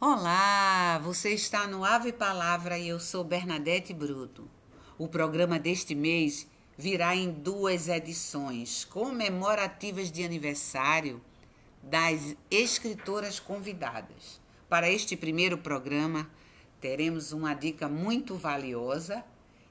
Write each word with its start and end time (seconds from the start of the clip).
Olá, 0.00 1.00
você 1.04 1.30
está 1.30 1.68
no 1.68 1.84
Ave 1.84 2.12
Palavra 2.12 2.76
e 2.76 2.88
eu 2.88 2.98
sou 2.98 3.22
Bernadette 3.22 3.94
Bruto. 3.94 4.50
O 4.98 5.06
programa 5.06 5.56
deste 5.56 5.94
mês 5.94 6.48
virá 6.76 7.14
em 7.14 7.30
duas 7.30 7.88
edições 7.88 8.84
comemorativas 8.84 10.10
de 10.10 10.24
aniversário 10.24 11.22
das 11.80 12.36
escritoras 12.50 13.38
convidadas. 13.38 14.40
Para 14.68 14.90
este 14.90 15.16
primeiro 15.16 15.56
programa, 15.56 16.28
teremos 16.80 17.30
uma 17.30 17.54
dica 17.54 17.88
muito 17.88 18.34
valiosa 18.34 19.24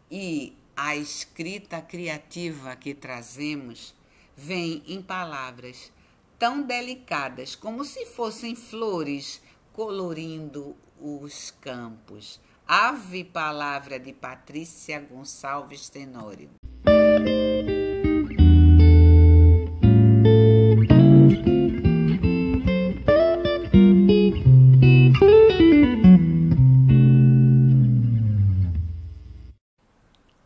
e 0.10 0.58
a 0.76 0.96
escrita 0.96 1.82
criativa 1.82 2.78
que 2.78 2.96
trazemos 2.96 3.94
vem 4.38 4.84
em 4.88 5.02
palavras 5.02 5.92
tão 6.40 6.62
delicadas 6.62 7.56
como 7.56 7.84
se 7.84 8.06
fossem 8.06 8.56
flores 8.56 9.42
colorindo 9.74 10.76
os 11.02 11.52
campos. 11.60 12.40
Ave 12.66 13.24
Palavra 13.24 14.00
de 14.00 14.14
Patrícia 14.14 15.02
Gonçalves 15.02 15.90
Tenório. 15.90 16.52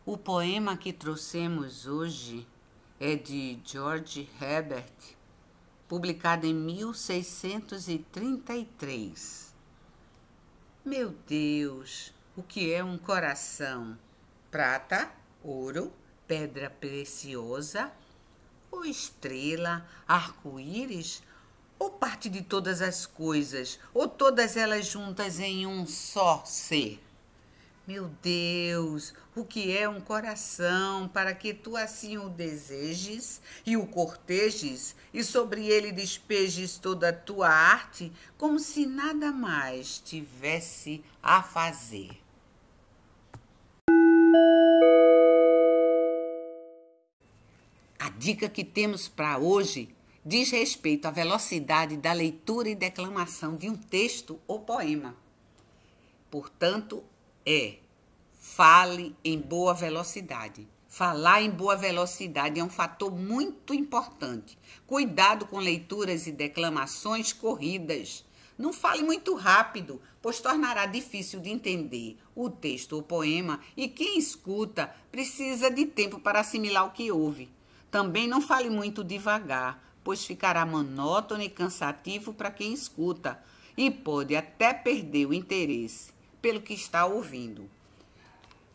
O 0.04 0.16
poema 0.16 0.76
que 0.76 0.92
trouxemos 0.92 1.86
hoje 1.86 2.46
é 2.98 3.14
de 3.14 3.60
George 3.62 4.28
Herbert, 4.40 5.17
publicado 5.88 6.46
em 6.46 6.54
1633. 6.54 9.52
Meu 10.84 11.10
Deus, 11.26 12.14
o 12.36 12.42
que 12.42 12.70
é 12.72 12.84
um 12.84 12.98
coração? 12.98 13.98
Prata, 14.50 15.10
ouro, 15.42 15.90
pedra 16.26 16.70
preciosa, 16.70 17.90
ou 18.70 18.84
estrela, 18.84 19.88
arco-íris, 20.06 21.22
ou 21.78 21.90
parte 21.90 22.28
de 22.28 22.42
todas 22.42 22.82
as 22.82 23.06
coisas, 23.06 23.80
ou 23.94 24.06
todas 24.06 24.54
elas 24.56 24.84
juntas 24.86 25.40
em 25.40 25.66
um 25.66 25.86
só 25.86 26.44
ser? 26.44 27.02
Meu 27.88 28.10
Deus, 28.20 29.14
o 29.34 29.46
que 29.46 29.74
é 29.74 29.88
um 29.88 29.98
coração 29.98 31.08
para 31.08 31.34
que 31.34 31.54
tu 31.54 31.74
assim 31.74 32.18
o 32.18 32.28
desejes 32.28 33.40
e 33.64 33.78
o 33.78 33.86
cortejes 33.86 34.94
e 35.10 35.24
sobre 35.24 35.66
ele 35.66 35.90
despejes 35.90 36.76
toda 36.76 37.08
a 37.08 37.12
tua 37.14 37.48
arte, 37.48 38.12
como 38.36 38.58
se 38.58 38.84
nada 38.84 39.32
mais 39.32 40.00
tivesse 40.00 41.02
a 41.22 41.42
fazer. 41.42 42.10
A 47.98 48.10
dica 48.18 48.50
que 48.50 48.64
temos 48.64 49.08
para 49.08 49.38
hoje 49.38 49.96
diz 50.22 50.50
respeito 50.50 51.08
à 51.08 51.10
velocidade 51.10 51.96
da 51.96 52.12
leitura 52.12 52.68
e 52.68 52.74
declamação 52.74 53.56
de 53.56 53.70
um 53.70 53.74
texto 53.74 54.38
ou 54.46 54.60
poema. 54.60 55.16
Portanto, 56.30 57.02
é 57.50 57.78
fale 58.34 59.16
em 59.24 59.38
boa 59.38 59.72
velocidade. 59.72 60.68
Falar 60.86 61.40
em 61.40 61.50
boa 61.50 61.74
velocidade 61.74 62.60
é 62.60 62.64
um 62.64 62.68
fator 62.68 63.10
muito 63.10 63.72
importante. 63.72 64.58
Cuidado 64.86 65.46
com 65.46 65.58
leituras 65.58 66.26
e 66.26 66.32
declamações 66.32 67.32
corridas. 67.32 68.22
Não 68.58 68.70
fale 68.70 69.02
muito 69.02 69.34
rápido, 69.34 69.98
pois 70.20 70.40
tornará 70.40 70.84
difícil 70.84 71.40
de 71.40 71.48
entender 71.48 72.18
o 72.34 72.50
texto 72.50 72.94
ou 72.94 73.02
poema 73.02 73.60
e 73.74 73.88
quem 73.88 74.18
escuta 74.18 74.94
precisa 75.10 75.70
de 75.70 75.86
tempo 75.86 76.20
para 76.20 76.40
assimilar 76.40 76.86
o 76.86 76.90
que 76.90 77.10
ouve. 77.10 77.50
Também 77.90 78.26
não 78.26 78.42
fale 78.42 78.68
muito 78.68 79.02
devagar, 79.02 79.82
pois 80.04 80.22
ficará 80.22 80.66
monótono 80.66 81.42
e 81.42 81.48
cansativo 81.48 82.34
para 82.34 82.50
quem 82.50 82.74
escuta 82.74 83.42
e 83.74 83.90
pode 83.90 84.36
até 84.36 84.74
perder 84.74 85.26
o 85.26 85.32
interesse 85.32 86.17
pelo 86.40 86.60
que 86.60 86.74
está 86.74 87.06
ouvindo. 87.06 87.68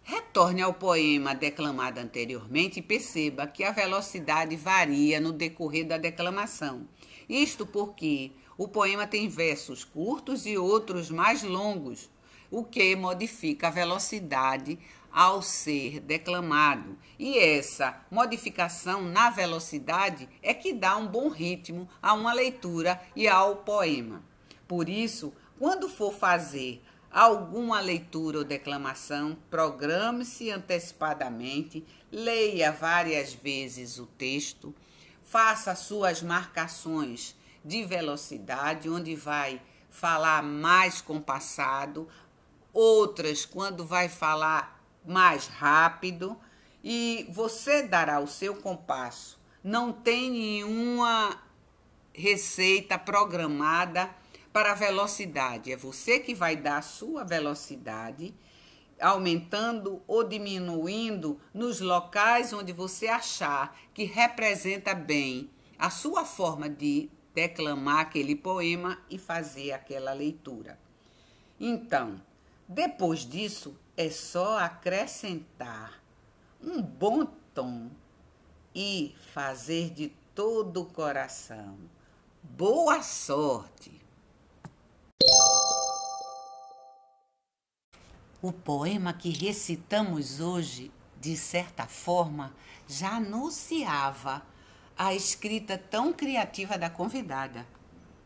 Retorne 0.04 0.62
ao 0.62 0.74
poema 0.74 1.34
declamado 1.34 2.00
anteriormente 2.00 2.80
e 2.80 2.84
perceba 2.84 3.48
que 3.48 3.64
a 3.64 3.72
velocidade 3.72 4.56
varia 4.56 5.20
no 5.20 5.32
decorrer 5.32 5.88
da 5.88 5.98
declamação. 5.98 6.88
Isto 7.30 7.66
porque 7.66 8.32
o 8.58 8.68
poema 8.68 9.08
tem 9.08 9.30
versos 9.30 9.84
curtos 9.84 10.46
e 10.46 10.58
outros 10.58 11.10
mais 11.10 11.42
longos, 11.42 12.10
o 12.52 12.64
que 12.64 12.96
modifica 12.96 13.68
a 13.68 13.72
velocidade 13.72 14.78
ao 15.12 15.42
ser 15.42 16.00
declamado. 16.02 16.98
E 17.18 17.38
essa 17.38 18.04
modificação 18.12 19.04
na 19.04 19.30
velocidade 19.30 20.28
é 20.42 20.54
que 20.54 20.74
dá 20.74 20.98
um 20.98 21.08
bom 21.08 21.30
ritmo 21.30 21.88
a 22.02 22.14
uma 22.14 22.34
leitura 22.34 23.00
e 23.16 23.28
ao 23.28 23.58
poema. 23.58 24.22
Por 24.68 24.90
isso, 24.90 25.34
quando 25.58 25.88
for 25.88 26.14
fazer 26.14 26.84
alguma 27.14 27.80
leitura 27.80 28.40
ou 28.40 28.44
declamação, 28.44 29.38
programe-se 29.50 30.50
antecipadamente, 30.50 31.86
leia 32.12 32.72
várias 32.72 33.34
vezes 33.34 34.00
o 34.00 34.08
texto, 34.08 34.74
faça 35.24 35.76
suas 35.76 36.24
marcações 36.24 37.36
de 37.64 37.84
velocidade, 37.84 38.90
onde 38.90 39.16
vai 39.16 39.62
falar 39.92 40.42
mais 40.42 41.02
compassado, 41.02 42.10
outras 42.74 43.46
quando 43.46 43.86
vai 43.86 44.10
falar 44.10 44.84
mais 45.06 45.46
rápido, 45.46 46.36
e 46.84 47.28
você 47.30 47.84
dará 47.84 48.20
o 48.20 48.28
seu 48.28 48.56
compasso. 48.56 49.40
Não 49.64 49.94
tem 49.94 50.32
nenhuma 50.32 51.40
receita 52.12 52.98
programada 52.98 54.10
para 54.54 54.72
a 54.72 54.76
velocidade. 54.76 55.72
É 55.72 55.76
você 55.76 56.20
que 56.20 56.36
vai 56.36 56.56
dar 56.56 56.78
a 56.78 56.84
sua 56.84 57.24
velocidade, 57.24 58.34
aumentando 59.02 60.02
ou 60.08 60.24
diminuindo 60.24 61.42
nos 61.52 61.82
locais 61.82 62.54
onde 62.54 62.72
você 62.72 63.08
achar 63.08 63.76
que 63.94 64.04
representa 64.04 64.94
bem 64.94 65.50
a 65.78 65.90
sua 65.90 66.24
forma 66.24 66.70
de 66.70 67.10
declamar 67.34 68.02
aquele 68.02 68.36
poema 68.36 69.00
e 69.10 69.18
fazer 69.18 69.72
aquela 69.72 70.14
leitura. 70.14 70.80
Então, 71.60 72.22
depois 72.70 73.22
disso, 73.22 73.76
é 73.98 74.10
só 74.12 74.60
acrescentar 74.60 76.02
um 76.62 76.82
bom 76.82 77.26
tom 77.54 77.90
e 78.74 79.16
fazer 79.34 79.90
de 79.90 80.10
todo 80.34 80.82
o 80.82 80.86
coração. 80.86 81.78
Boa 82.42 83.02
sorte! 83.02 84.03
O 88.44 88.52
poema 88.52 89.14
que 89.14 89.30
recitamos 89.30 90.42
hoje, 90.42 90.92
de 91.22 91.38
certa 91.38 91.88
forma, 91.88 92.54
já 92.86 93.16
anunciava 93.16 94.46
a 94.98 95.16
escrita 95.16 95.78
tão 95.78 96.12
criativa 96.12 96.78
da 96.78 96.90
convidada. 96.90 97.66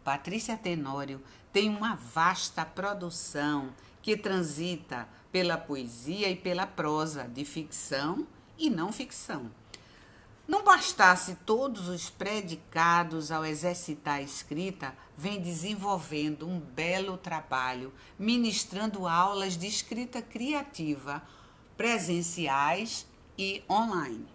Patrícia 0.03 0.57
Tenório 0.57 1.21
tem 1.53 1.69
uma 1.69 1.93
vasta 1.93 2.65
produção 2.65 3.71
que 4.01 4.17
transita 4.17 5.07
pela 5.31 5.55
poesia 5.55 6.31
e 6.31 6.35
pela 6.35 6.65
prosa, 6.65 7.25
de 7.27 7.45
ficção 7.45 8.25
e 8.57 8.71
não 8.71 8.91
ficção. 8.91 9.51
Não 10.47 10.63
bastasse 10.63 11.35
todos 11.45 11.89
os 11.89 12.09
predicados 12.09 13.31
ao 13.31 13.45
exercitar 13.45 14.19
a 14.19 14.21
escrita, 14.21 14.95
vem 15.17 15.41
desenvolvendo 15.41 16.47
um 16.47 16.57
belo 16.57 17.17
trabalho, 17.17 17.93
ministrando 18.17 19.05
aulas 19.05 19.57
de 19.57 19.67
escrita 19.67 20.21
criativa, 20.21 21.21
presenciais 21.75 23.05
e 23.37 23.61
online. 23.69 24.25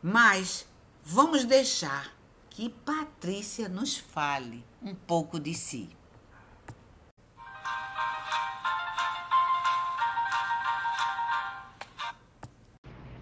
Mas 0.00 0.66
vamos 1.04 1.44
deixar 1.44 2.14
que 2.48 2.68
Patrícia 2.68 3.68
nos 3.68 3.96
fale 3.96 4.64
um 4.80 4.94
pouco 4.94 5.40
de 5.40 5.52
si. 5.52 5.90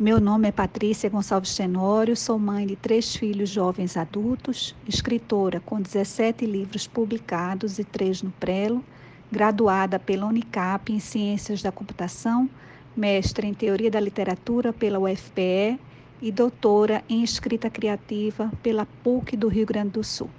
Meu 0.01 0.19
nome 0.19 0.49
é 0.49 0.51
Patrícia 0.51 1.11
Gonçalves 1.11 1.55
Tenório, 1.55 2.17
sou 2.17 2.39
mãe 2.39 2.67
de 2.67 2.75
três 2.75 3.15
filhos 3.15 3.51
jovens 3.51 3.99
adultos, 3.99 4.75
escritora 4.89 5.61
com 5.61 5.79
17 5.79 6.47
livros 6.47 6.87
publicados 6.87 7.79
e 7.79 7.85
três 7.85 8.23
no 8.23 8.31
Prelo, 8.31 8.83
graduada 9.31 9.99
pela 9.99 10.25
Unicap 10.25 10.91
em 10.91 10.99
Ciências 10.99 11.61
da 11.61 11.71
Computação, 11.71 12.49
mestre 12.97 13.47
em 13.47 13.53
Teoria 13.53 13.91
da 13.91 14.01
Literatura 14.01 14.73
pela 14.73 14.99
UFPE 14.99 15.79
e 16.23 16.33
doutora 16.33 17.05
em 17.07 17.23
Escrita 17.23 17.69
Criativa 17.69 18.51
pela 18.63 18.87
PUC 19.05 19.37
do 19.37 19.49
Rio 19.49 19.67
Grande 19.67 19.91
do 19.91 20.03
Sul. 20.03 20.31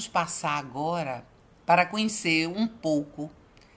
Vamos 0.00 0.08
passar 0.08 0.56
agora 0.56 1.26
para 1.66 1.84
conhecer 1.84 2.48
um 2.48 2.66
pouco 2.66 3.30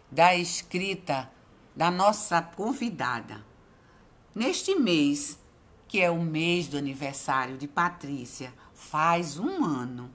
da 0.09 0.33
escrita 0.33 1.29
da 1.75 1.91
nossa 1.91 2.41
convidada. 2.41 3.45
Neste 4.33 4.73
mês, 4.73 5.37
que 5.85 5.99
é 5.99 6.09
o 6.09 6.21
mês 6.21 6.69
do 6.69 6.77
aniversário 6.77 7.57
de 7.57 7.67
Patrícia, 7.67 8.53
faz 8.73 9.37
um 9.37 9.65
ano, 9.65 10.09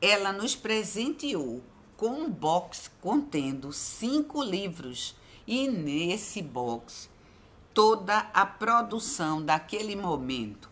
ela 0.00 0.32
nos 0.32 0.54
presenteou 0.54 1.64
com 1.96 2.10
um 2.10 2.30
box 2.30 2.88
contendo 3.00 3.72
cinco 3.72 4.44
livros 4.44 5.16
e 5.48 5.66
nesse 5.66 6.40
box 6.42 7.10
toda 7.74 8.18
a 8.32 8.46
produção 8.46 9.42
daquele 9.42 9.96
momento, 9.96 10.70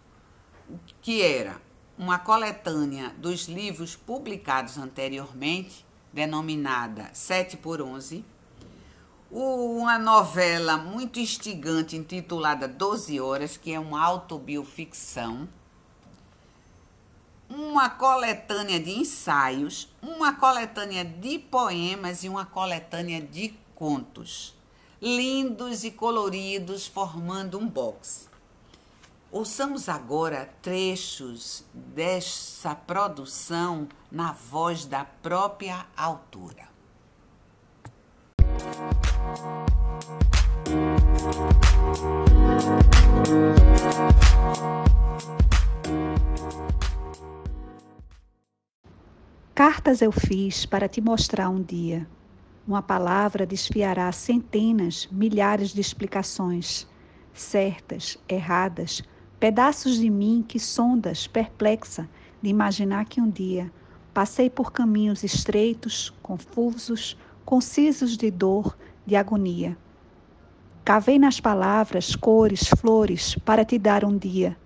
que 1.03 1.21
era 1.21 1.61
uma 1.99 2.19
coletânea 2.19 3.13
dos 3.19 3.49
livros 3.49 3.97
publicados 3.97 4.79
anteriormente, 4.79 5.85
denominada 6.13 7.11
7 7.13 7.57
por 7.57 7.83
11, 7.83 8.25
uma 9.31 9.99
novela 9.99 10.79
muito 10.79 11.19
instigante 11.19 11.97
intitulada 11.97 12.69
12 12.69 13.21
Horas, 13.21 13.57
que 13.57 13.73
é 13.73 13.81
uma 13.81 14.03
autobioficção, 14.03 15.49
uma 17.51 17.91
coletânea 17.91 18.79
de 18.79 18.91
ensaios, 18.91 19.89
uma 20.01 20.33
coletânea 20.35 21.05
de 21.05 21.39
poemas 21.39 22.23
e 22.23 22.29
uma 22.29 22.47
coletânea 22.47 23.21
de 23.21 23.55
contos, 23.75 24.55
lindos 25.03 25.83
e 25.85 25.91
coloridos, 25.91 26.87
formando 26.87 27.59
um 27.59 27.67
box. 27.67 28.29
Ouçamos 29.31 29.91
agora 29.91 30.49
trechos 30.63 31.63
dessa 31.75 32.75
produção 32.75 33.87
na 34.11 34.33
voz 34.33 34.87
da 34.87 35.05
própria 35.05 35.85
autora. 35.95 36.67
Cartas 49.55 50.01
eu 50.01 50.11
fiz 50.11 50.65
para 50.65 50.89
te 50.89 51.03
mostrar 51.03 51.51
um 51.51 51.63
dia. 51.63 52.09
Uma 52.67 52.81
palavra 52.81 53.45
desfiará 53.45 54.11
centenas, 54.11 55.07
milhares 55.13 55.75
de 55.75 55.83
explicações, 55.83 56.87
certas, 57.35 58.17
erradas, 58.27 59.03
pedaços 59.39 59.99
de 59.99 60.11
mim 60.11 60.45
que 60.47 60.59
sondas, 60.59 61.27
perplexa, 61.27 62.09
de 62.43 62.49
imaginar 62.49 63.05
que 63.05 63.21
um 63.21 63.31
dia 63.31 63.71
passei 64.13 64.51
por 64.51 64.73
caminhos 64.73 65.23
estreitos, 65.23 66.13
confusos, 66.23 67.17
concisos 67.45 68.17
de 68.17 68.31
dor, 68.31 68.77
de 69.07 69.15
agonia. 69.15 69.79
Cavei 70.85 71.19
nas 71.19 71.39
palavras 71.39 72.17
cores, 72.17 72.67
flores, 72.67 73.37
para 73.45 73.65
te 73.65 73.79
dar 73.79 74.05
um 74.05 74.17
dia. 74.17 74.57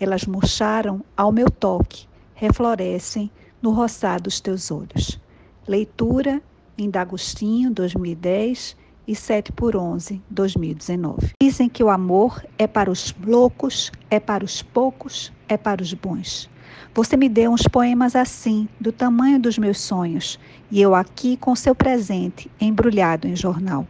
Elas 0.00 0.24
murcharam 0.24 1.04
ao 1.16 1.30
meu 1.30 1.50
toque, 1.50 2.06
reflorescem 2.34 3.30
no 3.60 3.72
roçar 3.72 4.22
dos 4.22 4.40
teus 4.40 4.70
olhos. 4.70 5.20
Leitura 5.68 6.40
em 6.78 6.88
D'Agostinho, 6.88 7.70
2010 7.70 8.76
e 9.06 9.14
7 9.14 9.52
por 9.52 9.76
11, 9.76 10.22
2019. 10.30 11.32
Dizem 11.42 11.68
que 11.68 11.82
o 11.82 11.90
amor 11.90 12.44
é 12.58 12.66
para 12.66 12.90
os 12.90 13.14
loucos, 13.24 13.92
é 14.10 14.18
para 14.18 14.44
os 14.44 14.62
poucos, 14.62 15.32
é 15.48 15.56
para 15.56 15.82
os 15.82 15.92
bons. 15.94 16.50
Você 16.94 17.16
me 17.16 17.28
deu 17.28 17.50
uns 17.50 17.68
poemas 17.68 18.16
assim, 18.16 18.68
do 18.80 18.92
tamanho 18.92 19.38
dos 19.40 19.58
meus 19.58 19.80
sonhos, 19.80 20.38
e 20.70 20.80
eu 20.80 20.94
aqui 20.94 21.36
com 21.36 21.54
seu 21.54 21.74
presente 21.74 22.50
embrulhado 22.60 23.26
em 23.26 23.36
jornal. 23.36 23.86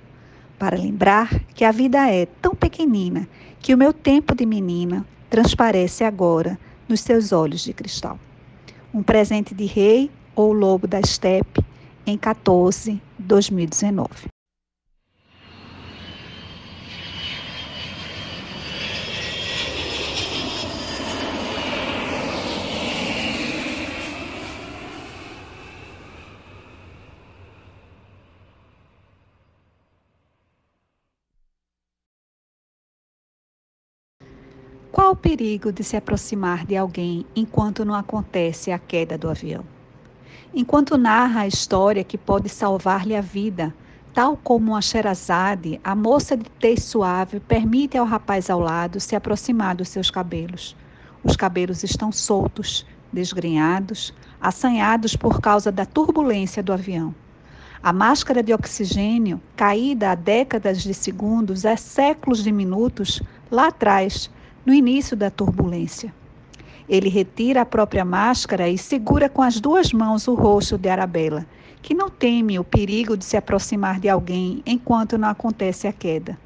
Para 0.58 0.76
lembrar 0.76 1.40
que 1.55 1.64
a 1.64 1.70
vida 1.70 2.11
é 2.11 2.26
tão 2.26 2.55
pequenina 2.55 3.28
que 3.61 3.75
o 3.75 3.78
meu 3.78 3.93
tempo 3.93 4.34
de 4.34 4.46
menina 4.46 5.06
transparece 5.28 6.05
agora 6.05 6.58
nos 6.88 7.00
seus 7.00 7.32
olhos 7.32 7.62
de 7.62 7.72
cristal 7.72 8.19
um 8.94 9.02
presente 9.02 9.52
de 9.52 9.66
rei 9.66 10.08
ou 10.37 10.52
lobo 10.52 10.87
da 10.87 11.00
estepe 11.00 11.61
em 12.06 12.16
14, 12.16 13.02
2019. 13.19 14.33
Perigo 35.25 35.73
de 35.73 35.82
se 35.82 35.97
aproximar 35.97 36.67
de 36.67 36.76
alguém 36.76 37.25
enquanto 37.35 37.82
não 37.82 37.94
acontece 37.94 38.71
a 38.71 38.79
queda 38.79 39.17
do 39.17 39.31
avião? 39.31 39.65
Enquanto 40.53 40.99
narra 40.99 41.41
a 41.41 41.47
história 41.49 42.05
que 42.05 42.19
pode 42.19 42.50
salvar-lhe 42.50 43.17
a 43.17 43.23
vida, 43.23 43.75
tal 44.12 44.37
como 44.37 44.76
a 44.76 44.82
Sherazade, 44.82 45.81
a 45.82 45.94
moça 45.94 46.37
de 46.37 46.44
tez 46.61 46.85
suave 46.85 47.41
permite 47.41 47.97
ao 47.97 48.05
rapaz 48.05 48.50
ao 48.50 48.61
lado 48.61 49.00
se 49.00 49.17
aproximar 49.17 49.75
dos 49.75 49.88
seus 49.88 50.11
cabelos. 50.11 50.76
Os 51.25 51.37
cabelos 51.37 51.82
estão 51.82 52.12
soltos, 52.12 52.85
desgrenhados, 53.11 54.12
assanhados 54.38 55.17
por 55.17 55.41
causa 55.41 55.73
da 55.73 55.87
turbulência 55.87 56.62
do 56.62 56.71
avião. 56.71 57.15
A 57.82 57.94
máscara 57.94 58.43
de 58.43 58.53
oxigênio, 58.53 59.41
caída 59.56 60.11
há 60.11 60.15
décadas 60.15 60.82
de 60.82 60.93
segundos, 60.93 61.65
há 61.65 61.79
séculos 61.79 62.44
de 62.44 62.53
minutos, 62.53 63.23
lá 63.50 63.69
atrás, 63.69 64.31
no 64.64 64.72
início 64.72 65.16
da 65.16 65.31
turbulência. 65.31 66.12
Ele 66.88 67.08
retira 67.08 67.62
a 67.62 67.66
própria 67.66 68.05
máscara 68.05 68.69
e 68.69 68.76
segura 68.76 69.28
com 69.28 69.43
as 69.43 69.61
duas 69.61 69.93
mãos 69.93 70.28
o 70.28 70.34
rosto 70.34 70.76
de 70.76 70.88
Arabella, 70.88 71.46
que 71.81 71.94
não 71.94 72.08
teme 72.08 72.58
o 72.58 72.64
perigo 72.64 73.16
de 73.16 73.25
se 73.25 73.37
aproximar 73.37 74.00
de 74.00 74.08
alguém 74.08 74.62
enquanto 74.66 75.19
não 75.19 75.28
acontece 75.28 75.87
a 75.87 75.93
queda. 75.93 76.38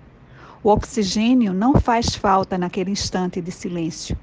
O 0.62 0.70
oxigênio 0.70 1.52
não 1.52 1.74
faz 1.74 2.14
falta 2.16 2.58
naquele 2.58 2.90
instante 2.90 3.40
de 3.40 3.52
silêncio. 3.52 4.18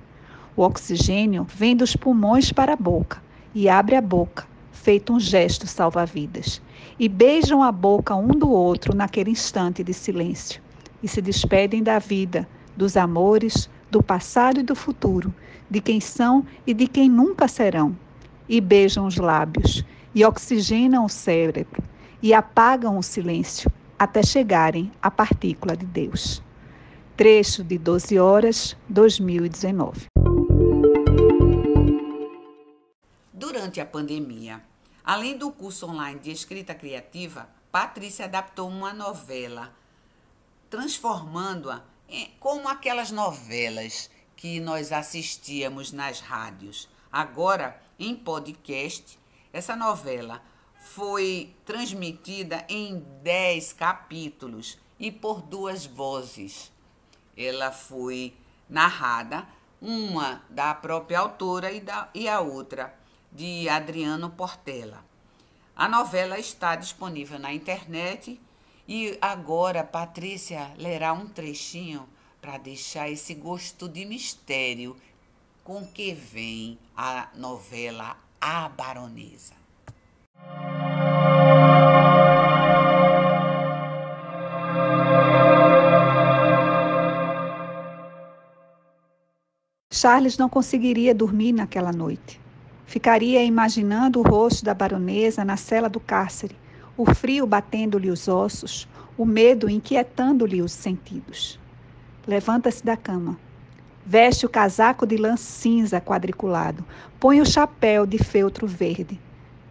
O 0.55 0.61
oxigênio 0.63 1.45
vem 1.53 1.75
dos 1.75 1.95
pulmões 1.95 2.51
para 2.51 2.73
a 2.73 2.77
boca 2.77 3.21
e 3.53 3.69
abre 3.69 3.95
a 3.95 4.01
boca, 4.01 4.45
feito 4.71 5.13
um 5.13 5.19
gesto 5.19 5.65
salva-vidas. 5.67 6.61
E 6.99 7.07
beijam 7.07 7.63
a 7.63 7.71
boca 7.71 8.15
um 8.15 8.27
do 8.27 8.49
outro 8.49 8.95
naquele 8.95 9.31
instante 9.31 9.83
de 9.83 9.93
silêncio. 9.93 10.61
E 11.01 11.07
se 11.07 11.21
despedem 11.21 11.81
da 11.81 11.99
vida, 11.99 12.47
dos 12.75 12.97
amores, 12.97 13.69
do 13.89 14.01
passado 14.01 14.59
e 14.59 14.63
do 14.63 14.75
futuro, 14.75 15.33
de 15.69 15.81
quem 15.81 15.99
são 15.99 16.45
e 16.65 16.73
de 16.73 16.87
quem 16.87 17.09
nunca 17.09 17.47
serão, 17.47 17.97
e 18.47 18.61
beijam 18.61 19.05
os 19.05 19.17
lábios, 19.17 19.83
e 20.13 20.23
oxigenam 20.23 21.05
o 21.05 21.09
cérebro, 21.09 21.83
e 22.21 22.33
apagam 22.33 22.97
o 22.97 23.03
silêncio, 23.03 23.71
até 23.97 24.21
chegarem 24.21 24.91
à 25.01 25.09
partícula 25.09 25.75
de 25.75 25.85
Deus. 25.85 26.41
Trecho 27.15 27.63
de 27.63 27.77
12 27.77 28.19
horas, 28.19 28.77
2019. 28.89 30.07
Durante 33.33 33.79
a 33.79 33.85
pandemia, 33.85 34.61
além 35.03 35.37
do 35.37 35.51
curso 35.51 35.87
online 35.87 36.19
de 36.19 36.31
escrita 36.31 36.73
criativa, 36.73 37.47
Patrícia 37.71 38.25
adaptou 38.25 38.69
uma 38.69 38.93
novela, 38.93 39.73
transformando-a 40.69 41.81
como 42.39 42.67
aquelas 42.67 43.11
novelas 43.11 44.09
que 44.35 44.59
nós 44.59 44.91
assistíamos 44.91 45.91
nas 45.91 46.19
rádios. 46.19 46.89
Agora, 47.11 47.81
em 47.97 48.15
podcast, 48.15 49.17
essa 49.51 49.75
novela 49.75 50.41
foi 50.77 51.55
transmitida 51.65 52.65
em 52.69 52.99
10 53.23 53.73
capítulos 53.73 54.77
e 54.99 55.11
por 55.11 55.41
duas 55.41 55.85
vozes. 55.85 56.71
Ela 57.35 57.71
foi 57.71 58.35
narrada, 58.69 59.47
uma 59.81 60.43
da 60.49 60.73
própria 60.73 61.19
autora 61.19 61.71
e, 61.71 61.79
da, 61.79 62.09
e 62.13 62.27
a 62.27 62.39
outra 62.39 62.93
de 63.31 63.67
Adriano 63.67 64.29
Portela. 64.29 65.03
A 65.75 65.89
novela 65.89 66.39
está 66.39 66.75
disponível 66.75 67.37
na 67.37 67.53
internet 67.53 68.39
e 68.87 69.17
agora 69.21 69.83
Patrícia 69.83 70.71
lerá 70.77 71.13
um 71.13 71.27
trechinho 71.27 72.07
para 72.41 72.57
deixar 72.57 73.09
esse 73.09 73.33
gosto 73.33 73.89
de 73.89 74.05
mistério 74.05 74.95
com 75.63 75.85
que 75.85 76.13
vem 76.13 76.77
a 76.95 77.29
novela 77.35 78.17
A 78.39 78.69
Baronesa. 78.69 79.55
Charles 89.91 90.37
não 90.37 90.47
conseguiria 90.47 91.15
dormir 91.15 91.51
naquela 91.51 91.91
noite. 91.91 92.39
Ficaria 92.85 93.43
imaginando 93.43 94.19
o 94.19 94.21
rosto 94.21 94.63
da 94.63 94.73
baronesa 94.73 95.43
na 95.43 95.57
cela 95.57 95.89
do 95.89 95.99
cárcere, 95.99 96.55
o 96.97 97.13
frio 97.13 97.45
batendo-lhe 97.45 98.09
os 98.09 98.27
ossos, 98.27 98.87
o 99.17 99.25
medo 99.25 99.69
inquietando-lhe 99.69 100.61
os 100.61 100.71
sentidos. 100.71 101.59
Levanta-se 102.25 102.83
da 102.85 102.95
cama. 102.95 103.37
Veste 104.05 104.45
o 104.45 104.49
casaco 104.49 105.05
de 105.05 105.17
lã 105.17 105.35
cinza 105.35 105.99
quadriculado, 105.99 106.85
põe 107.19 107.41
o 107.41 107.45
chapéu 107.45 108.05
de 108.05 108.17
feltro 108.17 108.67
verde. 108.67 109.19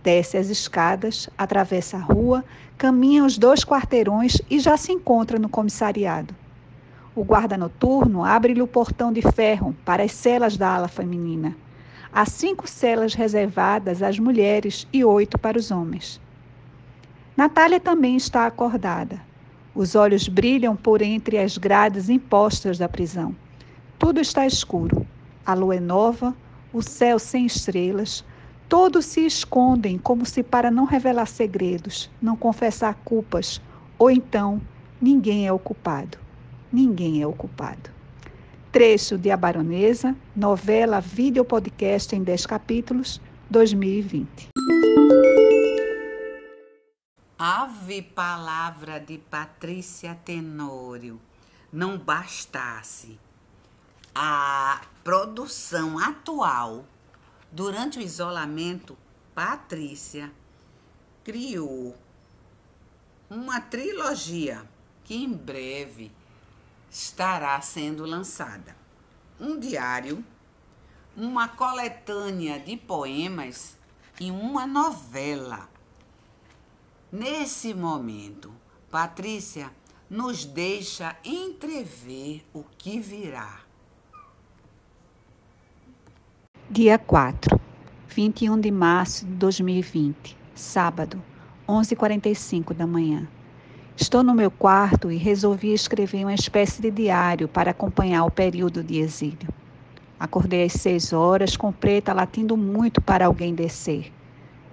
Desce 0.03 0.37
as 0.37 0.49
escadas, 0.49 1.31
atravessa 1.39 1.97
a 1.97 2.01
rua, 2.01 2.45
caminha 2.77 3.25
os 3.25 3.39
dois 3.39 3.65
quarteirões 3.65 4.43
e 4.51 4.59
já 4.59 4.77
se 4.77 4.93
encontra 4.93 5.39
no 5.39 5.49
comissariado. 5.49 6.35
O 7.15 7.25
guarda 7.25 7.57
noturno 7.57 8.25
abre-lhe 8.25 8.61
o 8.61 8.67
portão 8.67 9.13
de 9.13 9.23
ferro 9.23 9.75
para 9.85 10.03
as 10.03 10.13
celas 10.13 10.57
da 10.57 10.75
ala 10.75 10.89
feminina. 10.89 11.57
Há 12.13 12.27
cinco 12.27 12.69
celas 12.69 13.15
reservadas 13.15 14.03
às 14.03 14.19
mulheres 14.19 14.87
e 14.93 15.05
oito 15.05 15.39
para 15.39 15.59
os 15.59 15.71
homens. 15.71 16.21
Natália 17.37 17.81
também 17.81 18.17
está 18.17 18.47
acordada. 18.47 19.21
Os 19.75 19.95
olhos 19.95 20.29
brilham 20.29 20.77
por 20.77 21.03
entre 21.03 21.39
as 21.39 21.59
grades 21.59 22.09
impostas 22.09 22.79
da 22.79 22.89
prisão. 22.89 23.35
Tudo 23.99 24.21
está 24.21 24.47
escuro. 24.47 25.07
A 25.45 25.55
lua 25.55 25.77
é 25.77 25.81
nova, 25.81 26.35
o 26.73 26.81
céu 26.81 27.19
sem 27.19 27.45
estrelas. 27.45 28.25
Todos 28.69 29.05
se 29.05 29.27
escondem 29.27 29.99
como 29.99 30.25
se 30.25 30.43
para 30.43 30.71
não 30.71 30.85
revelar 30.85 31.27
segredos, 31.27 32.11
não 32.21 32.37
confessar 32.37 32.95
culpas, 33.05 33.61
ou 33.99 34.11
então 34.11 34.61
ninguém 35.01 35.47
é 35.47 35.53
o 35.53 35.59
culpado 35.59 36.25
ninguém 36.75 37.23
é 37.23 37.27
o 37.27 37.33
culpado. 37.33 37.91
Trecho 38.73 39.17
de 39.17 39.31
A 39.31 39.37
Baronesa, 39.37 40.17
novela, 40.35 41.01
vídeo 41.01 41.45
podcast 41.45 42.17
em 42.17 42.23
10 42.25 42.47
capítulos, 42.47 43.21
2020. 43.49 44.49
Ave 47.37 48.01
palavra 48.01 49.01
de 49.01 49.19
Patrícia 49.19 50.15
Tenório. 50.25 51.21
Não 51.73 51.99
bastasse 51.99 53.19
a 54.15 54.81
produção 55.03 55.99
atual 55.99 56.85
durante 57.51 57.99
o 57.99 58.03
isolamento, 58.03 58.97
Patrícia 59.35 60.31
criou 61.25 61.99
uma 63.29 63.61
trilogia 63.61 64.65
que 65.03 65.17
em 65.17 65.33
breve 65.33 66.13
estará 66.89 67.61
sendo 67.61 68.05
lançada. 68.05 68.77
Um 69.41 69.59
diário, 69.59 70.25
uma 71.17 71.49
coletânea 71.49 72.61
de 72.61 72.77
poemas 72.77 73.77
e 74.21 74.31
uma 74.31 74.69
novela. 74.69 75.74
Nesse 77.17 77.73
momento, 77.73 78.51
Patrícia 78.91 79.71
nos 80.11 80.45
deixa 80.45 81.15
entrever 81.25 82.45
o 82.53 82.65
que 82.77 82.99
virá. 82.99 83.61
Dia 86.69 86.99
4, 86.99 87.61
21 88.09 88.61
de 88.61 88.73
março 88.73 89.25
de 89.27 89.31
2020, 89.35 90.37
sábado, 90.57 91.23
11h45 91.69 92.75
da 92.75 92.85
manhã. 92.85 93.29
Estou 93.97 94.25
no 94.25 94.35
meu 94.35 94.51
quarto 94.51 95.09
e 95.09 95.17
resolvi 95.17 95.73
escrever 95.73 96.25
uma 96.25 96.35
espécie 96.35 96.83
de 96.83 96.91
diário 96.91 97.47
para 97.47 97.71
acompanhar 97.71 98.25
o 98.25 98.31
período 98.33 98.83
de 98.83 98.99
exílio. 98.99 99.55
Acordei 100.19 100.65
às 100.65 100.73
seis 100.73 101.13
horas, 101.13 101.57
com 101.57 101.71
Preta 101.71 102.13
latindo 102.13 102.57
muito 102.57 103.01
para 103.01 103.27
alguém 103.27 103.55
descer. 103.55 104.13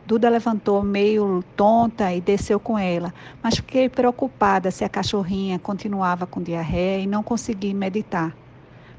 Duda 0.05 0.29
levantou 0.29 0.81
meio 0.83 1.43
tonta 1.55 2.13
e 2.13 2.19
desceu 2.19 2.59
com 2.59 2.77
ela, 2.77 3.13
mas 3.41 3.55
fiquei 3.55 3.87
preocupada 3.87 4.71
se 4.71 4.83
a 4.83 4.89
cachorrinha 4.89 5.59
continuava 5.59 6.25
com 6.25 6.41
diarreia 6.41 7.03
e 7.03 7.07
não 7.07 7.21
consegui 7.21 7.73
meditar. 7.73 8.35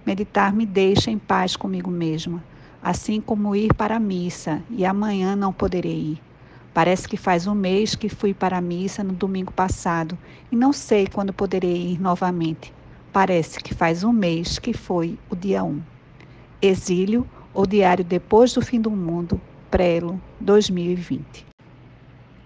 Meditar 0.06 0.52
me 0.52 0.64
deixa 0.64 1.11
em 1.11 1.18
paz 1.18 1.56
comigo 1.56 1.90
mesma, 1.90 2.42
assim 2.82 3.21
como 3.21 3.54
ir 3.54 3.75
para 3.75 3.97
a 3.97 4.00
missa, 4.00 4.62
e 4.71 4.85
amanhã 4.85 5.37
não 5.37 5.52
poderei 5.52 5.92
ir. 5.92 6.23
Parece 6.73 7.06
que 7.06 7.16
faz 7.16 7.47
um 7.47 7.54
mês 7.54 7.94
que 7.94 8.09
fui 8.09 8.32
para 8.32 8.56
a 8.56 8.62
missa 8.62 9.04
no 9.04 9.12
domingo 9.12 9.52
passado 9.52 10.16
e 10.50 10.56
não 10.56 10.73
sei 10.73 11.06
quando 11.06 11.32
poderei 11.32 11.92
ir 11.92 12.00
novamente. 12.00 12.73
Parece 13.12 13.61
que 13.61 13.75
faz 13.75 14.02
um 14.02 14.12
mês 14.12 14.59
que 14.59 14.73
foi 14.73 15.18
o 15.28 15.37
dia 15.37 15.62
1. 15.62 15.82
Exílio 16.62 17.28
ou 17.52 17.66
Diário 17.66 18.02
Depois 18.02 18.54
do 18.54 18.62
Fim 18.62 18.80
do 18.80 18.90
Mundo, 18.90 19.38
Prelo, 19.73 20.21
2020. 20.38 21.47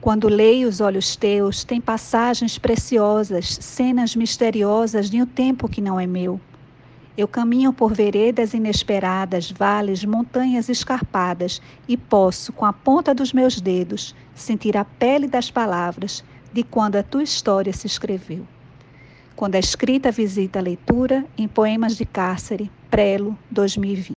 Quando 0.00 0.28
leio 0.28 0.68
os 0.68 0.80
olhos 0.80 1.16
teus, 1.16 1.64
tem 1.64 1.80
passagens 1.80 2.56
preciosas, 2.56 3.58
cenas 3.60 4.14
misteriosas 4.14 5.10
de 5.10 5.20
um 5.20 5.26
tempo 5.26 5.68
que 5.68 5.80
não 5.80 5.98
é 5.98 6.06
meu. 6.06 6.40
Eu 7.18 7.26
caminho 7.26 7.72
por 7.72 7.92
veredas 7.92 8.54
inesperadas, 8.54 9.50
vales, 9.50 10.04
montanhas 10.04 10.68
escarpadas 10.68 11.60
e 11.88 11.96
posso, 11.96 12.52
com 12.52 12.64
a 12.64 12.72
ponta 12.72 13.12
dos 13.12 13.32
meus 13.32 13.60
dedos, 13.60 14.14
sentir 14.32 14.76
a 14.76 14.84
pele 14.84 15.26
das 15.26 15.50
palavras 15.50 16.22
de 16.52 16.62
quando 16.62 16.94
a 16.94 17.02
tua 17.02 17.24
história 17.24 17.72
se 17.72 17.88
escreveu. 17.88 18.46
Quando 19.34 19.56
a 19.56 19.58
escrita 19.58 20.12
visita 20.12 20.60
a 20.60 20.62
leitura 20.62 21.26
em 21.36 21.48
Poemas 21.48 21.96
de 21.96 22.04
Cárcere, 22.04 22.70
Prelo, 22.88 23.36
2020. 23.50 24.12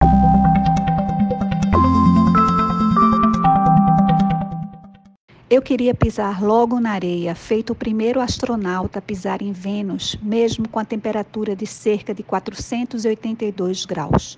Eu 5.49 5.61
queria 5.61 5.95
pisar 5.95 6.43
logo 6.43 6.77
na 6.77 6.91
areia, 6.91 7.33
feito 7.33 7.71
o 7.71 7.75
primeiro 7.75 8.19
astronauta 8.19 8.99
a 8.99 9.01
pisar 9.01 9.41
em 9.41 9.53
Vênus, 9.53 10.19
mesmo 10.21 10.67
com 10.67 10.77
a 10.77 10.83
temperatura 10.83 11.55
de 11.55 11.65
cerca 11.65 12.13
de 12.13 12.21
482 12.21 13.85
graus. 13.85 14.37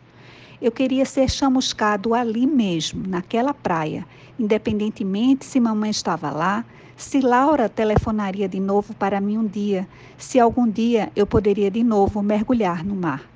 Eu 0.61 0.71
queria 0.71 1.03
ser 1.05 1.27
chamuscado 1.27 2.13
ali 2.13 2.45
mesmo, 2.45 3.07
naquela 3.07 3.55
praia, 3.55 4.05
independentemente 4.37 5.45
se 5.45 5.59
mamãe 5.59 5.89
estava 5.89 6.29
lá, 6.29 6.63
se 6.95 7.21
Laura 7.21 7.67
telefonaria 7.67 8.47
de 8.47 8.59
novo 8.59 8.93
para 8.93 9.19
mim 9.19 9.39
um 9.39 9.47
dia, 9.47 9.87
se 10.15 10.39
algum 10.39 10.69
dia 10.69 11.11
eu 11.15 11.25
poderia 11.25 11.71
de 11.71 11.83
novo 11.83 12.21
mergulhar 12.21 12.85
no 12.85 12.95
mar 12.95 13.27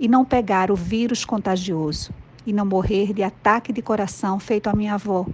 e 0.00 0.08
não 0.08 0.24
pegar 0.24 0.72
o 0.72 0.74
vírus 0.74 1.24
contagioso 1.24 2.10
e 2.44 2.52
não 2.52 2.66
morrer 2.66 3.12
de 3.12 3.22
ataque 3.22 3.72
de 3.72 3.80
coração 3.80 4.40
feito 4.40 4.66
a 4.66 4.74
minha 4.74 4.94
avó 4.94 5.24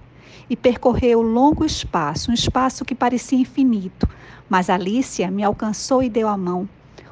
e 0.49 0.57
percorreu 0.57 1.23
longo 1.23 1.65
espaço, 1.65 2.31
um 2.31 2.35
espaço 2.35 2.85
que 2.85 2.95
parecia 2.95 3.39
infinito, 3.39 4.09
mas 4.49 4.71
Alicia 4.71 5.31
me 5.31 5.43
alcançou 5.43 6.03
e 6.03 6.09
deu 6.09 6.29
a 6.29 6.37
mão. 6.37 6.69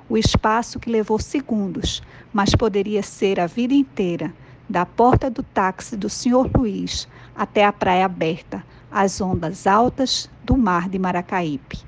O 0.09 0.17
espaço 0.17 0.79
que 0.79 0.91
levou 0.91 1.19
segundos, 1.19 2.03
mas 2.33 2.55
poderia 2.55 3.03
ser 3.03 3.41
a 3.41 3.47
vida 3.47 3.75
inteira, 3.75 4.33
da 4.69 4.87
porta 4.87 5.31
do 5.31 5.43
táxi 5.43 5.97
do 5.97 6.09
Sr. 6.09 6.51
Luiz 6.57 7.09
até 7.35 7.65
a 7.65 7.73
praia 7.73 8.05
aberta, 8.05 8.65
as 8.91 9.21
ondas 9.21 9.67
altas 9.67 10.31
do 10.45 10.57
mar 10.57 10.89
de 10.89 10.99
Maracaípe. 10.99 11.79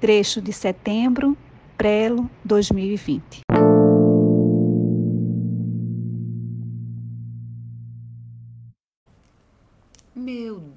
Trecho 0.00 0.40
de 0.40 0.52
setembro, 0.52 1.36
Prelo, 1.76 2.30
2020. 2.44 3.40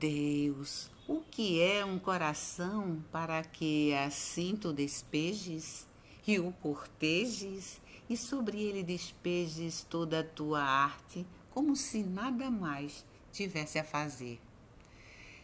Deus, 0.03 0.91
o 1.07 1.21
que 1.21 1.61
é 1.61 1.85
um 1.85 1.97
coração 1.97 3.01
para 3.09 3.41
que 3.41 3.93
assim 3.93 4.53
tu 4.53 4.73
despejes 4.73 5.87
e 6.27 6.37
o 6.41 6.51
cortejes 6.51 7.81
e 8.09 8.17
sobre 8.17 8.61
ele 8.61 8.83
despejes 8.83 9.81
toda 9.89 10.19
a 10.19 10.23
tua 10.25 10.61
arte 10.61 11.25
como 11.51 11.73
se 11.73 12.03
nada 12.03 12.51
mais 12.51 13.05
tivesse 13.31 13.79
a 13.79 13.83
fazer? 13.85 14.41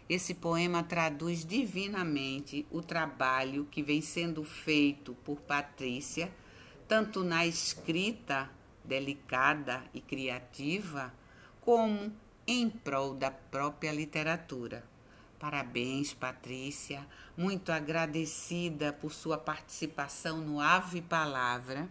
Esse 0.09 0.33
poema 0.33 0.83
traduz 0.83 1.45
divinamente 1.45 2.67
o 2.69 2.81
trabalho 2.81 3.65
que 3.71 3.81
vem 3.81 4.01
sendo 4.01 4.43
feito 4.43 5.13
por 5.23 5.39
Patrícia, 5.39 6.29
tanto 6.85 7.23
na 7.23 7.47
escrita 7.47 8.51
delicada 8.83 9.85
e 9.93 10.01
criativa, 10.01 11.13
como 11.61 12.11
em 12.51 12.67
prol 12.67 13.13
da 13.13 13.29
própria 13.29 13.91
literatura. 13.91 14.83
Parabéns, 15.39 16.15
Patrícia, 16.15 17.05
muito 17.37 17.71
agradecida 17.71 18.91
por 18.91 19.13
sua 19.13 19.37
participação 19.37 20.39
no 20.41 20.59
Ave 20.59 20.99
Palavra. 20.99 21.87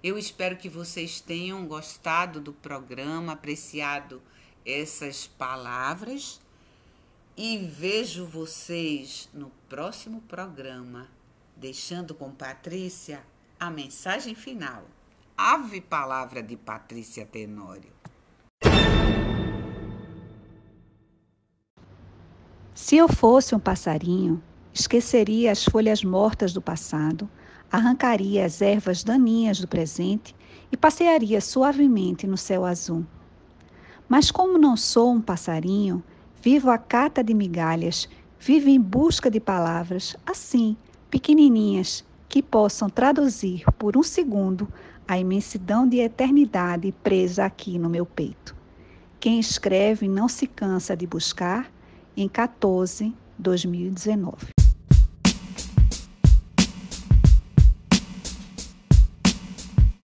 Eu 0.00 0.16
espero 0.16 0.56
que 0.56 0.68
vocês 0.68 1.20
tenham 1.20 1.66
gostado 1.66 2.40
do 2.40 2.52
programa, 2.52 3.32
apreciado 3.32 4.22
essas 4.64 5.26
palavras 5.26 6.40
e 7.36 7.58
vejo 7.58 8.24
vocês 8.24 9.28
no 9.34 9.50
próximo 9.68 10.20
programa, 10.22 11.08
deixando 11.56 12.14
com 12.14 12.30
Patrícia 12.30 13.24
a 13.58 13.68
mensagem 13.68 14.36
final. 14.36 14.84
Ave 15.36 15.80
Palavra 15.80 16.44
de 16.44 16.56
Patrícia 16.56 17.26
Tenório. 17.26 17.99
Se 22.82 22.96
eu 22.96 23.08
fosse 23.08 23.54
um 23.54 23.58
passarinho, 23.58 24.42
esqueceria 24.72 25.52
as 25.52 25.62
folhas 25.62 26.02
mortas 26.02 26.54
do 26.54 26.62
passado, 26.62 27.28
arrancaria 27.70 28.44
as 28.44 28.62
ervas 28.62 29.04
daninhas 29.04 29.60
do 29.60 29.68
presente 29.68 30.34
e 30.72 30.78
passearia 30.78 31.42
suavemente 31.42 32.26
no 32.26 32.38
céu 32.38 32.64
azul. 32.64 33.04
Mas 34.08 34.30
como 34.30 34.56
não 34.56 34.78
sou 34.78 35.12
um 35.12 35.20
passarinho, 35.20 36.02
vivo 36.42 36.70
à 36.70 36.78
cata 36.78 37.22
de 37.22 37.34
migalhas, 37.34 38.08
vivo 38.40 38.70
em 38.70 38.80
busca 38.80 39.30
de 39.30 39.38
palavras 39.38 40.16
assim, 40.26 40.74
pequenininhas, 41.10 42.02
que 42.30 42.42
possam 42.42 42.88
traduzir 42.88 43.62
por 43.78 43.94
um 43.94 44.02
segundo 44.02 44.66
a 45.06 45.18
imensidão 45.18 45.86
de 45.86 45.98
eternidade 45.98 46.90
presa 47.04 47.44
aqui 47.44 47.78
no 47.78 47.90
meu 47.90 48.06
peito. 48.06 48.56
Quem 49.20 49.38
escreve 49.38 50.08
não 50.08 50.28
se 50.28 50.46
cansa 50.46 50.96
de 50.96 51.06
buscar 51.06 51.70
em 52.16 52.28
14, 52.28 53.14
2019. 53.38 54.59